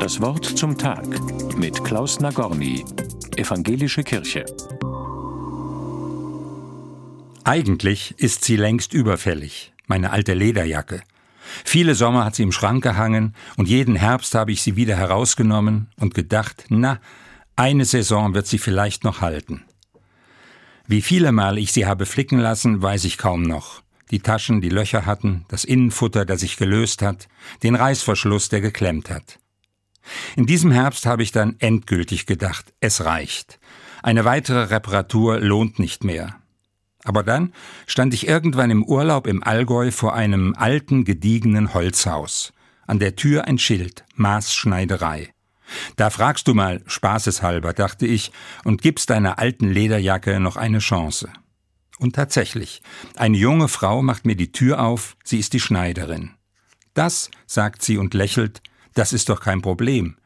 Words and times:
Das 0.00 0.20
Wort 0.20 0.44
zum 0.44 0.78
Tag 0.78 1.06
mit 1.56 1.82
Klaus 1.82 2.20
Nagorny, 2.20 2.84
Evangelische 3.36 4.02
Kirche. 4.02 4.44
Eigentlich 7.44 8.14
ist 8.18 8.44
sie 8.44 8.56
längst 8.56 8.92
überfällig, 8.92 9.72
meine 9.86 10.10
alte 10.10 10.34
Lederjacke. 10.34 11.02
Viele 11.64 11.94
Sommer 11.94 12.24
hat 12.24 12.34
sie 12.34 12.42
im 12.42 12.52
Schrank 12.52 12.82
gehangen 12.82 13.34
und 13.56 13.68
jeden 13.68 13.96
Herbst 13.96 14.34
habe 14.34 14.52
ich 14.52 14.62
sie 14.62 14.76
wieder 14.76 14.96
herausgenommen 14.96 15.88
und 15.98 16.14
gedacht, 16.14 16.66
na, 16.68 17.00
eine 17.56 17.84
Saison 17.84 18.34
wird 18.34 18.46
sie 18.46 18.58
vielleicht 18.58 19.04
noch 19.04 19.20
halten. 19.20 19.64
Wie 20.86 21.02
viele 21.02 21.32
Mal 21.32 21.58
ich 21.58 21.72
sie 21.72 21.86
habe 21.86 22.06
flicken 22.06 22.38
lassen, 22.38 22.82
weiß 22.82 23.04
ich 23.04 23.18
kaum 23.18 23.42
noch. 23.42 23.82
Die 24.10 24.20
Taschen, 24.20 24.60
die 24.60 24.68
Löcher 24.68 25.04
hatten, 25.04 25.44
das 25.48 25.64
Innenfutter, 25.64 26.24
das 26.24 26.40
sich 26.40 26.56
gelöst 26.56 27.02
hat, 27.02 27.28
den 27.62 27.74
Reißverschluss, 27.74 28.48
der 28.48 28.60
geklemmt 28.60 29.10
hat. 29.10 29.40
In 30.36 30.46
diesem 30.46 30.70
Herbst 30.70 31.06
habe 31.06 31.22
ich 31.22 31.32
dann 31.32 31.56
endgültig 31.58 32.26
gedacht, 32.26 32.72
es 32.80 33.04
reicht. 33.04 33.58
Eine 34.02 34.24
weitere 34.24 34.64
Reparatur 34.64 35.40
lohnt 35.40 35.78
nicht 35.78 36.04
mehr. 36.04 36.36
Aber 37.04 37.22
dann 37.22 37.52
stand 37.86 38.14
ich 38.14 38.26
irgendwann 38.26 38.70
im 38.70 38.84
Urlaub 38.84 39.26
im 39.26 39.42
Allgäu 39.42 39.90
vor 39.92 40.14
einem 40.14 40.54
alten, 40.56 41.04
gediegenen 41.04 41.72
Holzhaus. 41.72 42.52
An 42.86 42.98
der 42.98 43.16
Tür 43.16 43.46
ein 43.46 43.58
Schild, 43.58 44.04
Maßschneiderei. 44.14 45.32
Da 45.96 46.10
fragst 46.10 46.48
du 46.48 46.54
mal, 46.54 46.82
spaßeshalber, 46.86 47.72
dachte 47.72 48.06
ich, 48.06 48.32
und 48.64 48.82
gibst 48.82 49.10
deiner 49.10 49.38
alten 49.38 49.70
Lederjacke 49.70 50.40
noch 50.40 50.56
eine 50.56 50.78
Chance. 50.78 51.28
Und 51.98 52.14
tatsächlich, 52.14 52.82
eine 53.16 53.36
junge 53.36 53.68
Frau 53.68 54.02
macht 54.02 54.26
mir 54.26 54.36
die 54.36 54.52
Tür 54.52 54.80
auf, 54.80 55.16
sie 55.24 55.38
ist 55.38 55.52
die 55.52 55.60
Schneiderin. 55.60 56.32
Das, 56.94 57.30
sagt 57.46 57.82
sie 57.82 57.98
und 57.98 58.14
lächelt, 58.14 58.62
das 58.96 59.12
ist 59.12 59.28
doch 59.28 59.40
kein 59.40 59.62
Problem. 59.62 60.16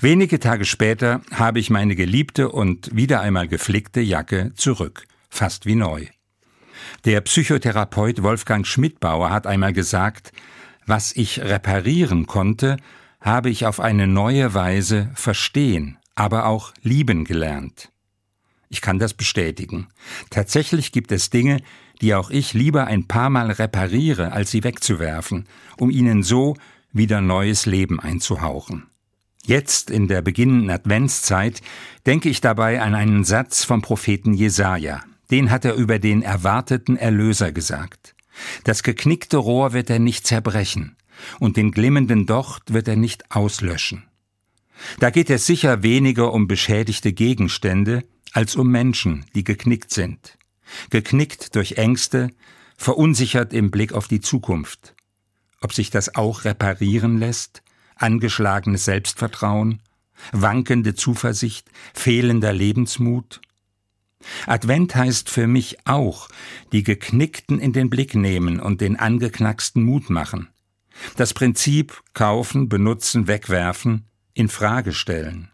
Wenige 0.00 0.40
Tage 0.40 0.64
später 0.64 1.22
habe 1.32 1.60
ich 1.60 1.70
meine 1.70 1.94
geliebte 1.94 2.50
und 2.50 2.94
wieder 2.94 3.20
einmal 3.20 3.48
geflickte 3.48 4.00
Jacke 4.00 4.52
zurück, 4.54 5.06
fast 5.30 5.66
wie 5.66 5.76
neu. 5.76 6.06
Der 7.04 7.20
Psychotherapeut 7.20 8.22
Wolfgang 8.22 8.66
Schmidbauer 8.66 9.30
hat 9.30 9.46
einmal 9.46 9.72
gesagt, 9.72 10.32
was 10.84 11.12
ich 11.14 11.40
reparieren 11.40 12.26
konnte, 12.26 12.76
habe 13.20 13.50
ich 13.50 13.66
auf 13.66 13.78
eine 13.78 14.08
neue 14.08 14.52
Weise 14.52 15.10
verstehen, 15.14 15.96
aber 16.16 16.46
auch 16.46 16.72
lieben 16.82 17.24
gelernt. 17.24 17.92
Ich 18.68 18.80
kann 18.80 18.98
das 18.98 19.14
bestätigen. 19.14 19.86
Tatsächlich 20.30 20.90
gibt 20.90 21.12
es 21.12 21.30
Dinge, 21.30 21.58
die 22.00 22.14
auch 22.16 22.30
ich 22.30 22.52
lieber 22.52 22.86
ein 22.86 23.06
paar 23.06 23.30
Mal 23.30 23.52
repariere, 23.52 24.32
als 24.32 24.50
sie 24.50 24.64
wegzuwerfen, 24.64 25.46
um 25.76 25.90
ihnen 25.90 26.24
so 26.24 26.56
wieder 26.92 27.20
neues 27.20 27.66
Leben 27.66 28.00
einzuhauchen. 28.00 28.86
Jetzt 29.44 29.90
in 29.90 30.06
der 30.06 30.22
beginnenden 30.22 30.70
Adventszeit 30.70 31.60
denke 32.06 32.28
ich 32.28 32.40
dabei 32.40 32.80
an 32.80 32.94
einen 32.94 33.24
Satz 33.24 33.64
vom 33.64 33.82
Propheten 33.82 34.34
Jesaja. 34.34 35.02
Den 35.30 35.50
hat 35.50 35.64
er 35.64 35.74
über 35.74 35.98
den 35.98 36.22
erwarteten 36.22 36.96
Erlöser 36.96 37.52
gesagt. 37.52 38.14
Das 38.64 38.82
geknickte 38.82 39.38
Rohr 39.38 39.72
wird 39.72 39.90
er 39.90 39.98
nicht 39.98 40.26
zerbrechen 40.26 40.96
und 41.40 41.56
den 41.56 41.72
glimmenden 41.72 42.26
Docht 42.26 42.72
wird 42.72 42.88
er 42.88 42.96
nicht 42.96 43.30
auslöschen. 43.30 44.04
Da 44.98 45.10
geht 45.10 45.30
es 45.30 45.46
sicher 45.46 45.82
weniger 45.82 46.32
um 46.32 46.48
beschädigte 46.48 47.12
Gegenstände, 47.12 48.04
als 48.32 48.56
um 48.56 48.70
Menschen, 48.70 49.26
die 49.34 49.44
geknickt 49.44 49.92
sind. 49.92 50.38
Geknickt 50.90 51.54
durch 51.54 51.72
Ängste, 51.72 52.30
verunsichert 52.76 53.52
im 53.52 53.70
Blick 53.70 53.92
auf 53.92 54.08
die 54.08 54.20
Zukunft. 54.20 54.94
Ob 55.62 55.72
sich 55.72 55.90
das 55.90 56.14
auch 56.16 56.44
reparieren 56.44 57.18
lässt? 57.18 57.62
Angeschlagenes 57.96 58.84
Selbstvertrauen? 58.84 59.80
Wankende 60.32 60.94
Zuversicht? 60.94 61.70
Fehlender 61.94 62.52
Lebensmut? 62.52 63.40
Advent 64.46 64.94
heißt 64.94 65.30
für 65.30 65.46
mich 65.46 65.86
auch, 65.86 66.28
die 66.72 66.82
Geknickten 66.82 67.58
in 67.58 67.72
den 67.72 67.90
Blick 67.90 68.14
nehmen 68.14 68.60
und 68.60 68.80
den 68.80 68.96
angeknacksten 68.96 69.82
Mut 69.82 70.10
machen. 70.10 70.48
Das 71.16 71.32
Prinzip 71.32 72.02
kaufen, 72.12 72.68
benutzen, 72.68 73.26
wegwerfen 73.26 74.06
in 74.34 74.48
Frage 74.48 74.92
stellen. 74.92 75.50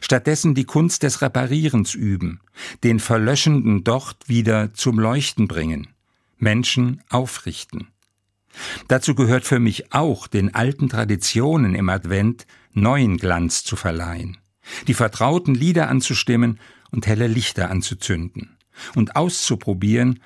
Stattdessen 0.00 0.54
die 0.54 0.64
Kunst 0.64 1.02
des 1.02 1.20
Reparierens 1.20 1.94
üben, 1.94 2.40
den 2.84 3.00
Verlöschenden 3.00 3.84
dort 3.84 4.28
wieder 4.28 4.72
zum 4.72 4.98
Leuchten 4.98 5.48
bringen, 5.48 5.88
Menschen 6.38 7.02
aufrichten. 7.10 7.88
Dazu 8.88 9.14
gehört 9.14 9.44
für 9.44 9.58
mich 9.58 9.92
auch, 9.92 10.26
den 10.26 10.54
alten 10.54 10.88
Traditionen 10.88 11.74
im 11.74 11.88
Advent 11.88 12.46
neuen 12.72 13.16
Glanz 13.16 13.64
zu 13.64 13.76
verleihen, 13.76 14.38
die 14.86 14.94
vertrauten 14.94 15.54
Lieder 15.54 15.88
anzustimmen 15.88 16.60
und 16.90 17.06
helle 17.06 17.26
Lichter 17.26 17.70
anzuzünden 17.70 18.56
und 18.94 19.16
auszuprobieren, 19.16 20.20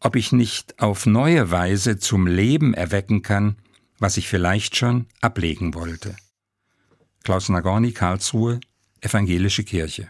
ob 0.00 0.16
ich 0.16 0.32
nicht 0.32 0.80
auf 0.80 1.06
neue 1.06 1.50
Weise 1.50 1.98
zum 1.98 2.26
Leben 2.26 2.74
erwecken 2.74 3.22
kann, 3.22 3.56
was 3.98 4.16
ich 4.16 4.28
vielleicht 4.28 4.76
schon 4.76 5.06
ablegen 5.20 5.74
wollte. 5.74 6.14
Klaus 7.22 7.48
Nagorny, 7.48 7.92
Karlsruhe, 7.92 8.60
Evangelische 9.00 9.64
Kirche. 9.64 10.08